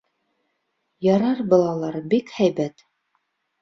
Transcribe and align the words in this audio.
—Ярар, 1.13 1.43
балалар, 1.53 2.01
бик 2.17 2.37
һәйбәт. 2.43 2.89